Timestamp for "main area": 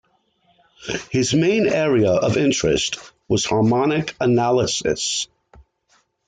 1.35-2.09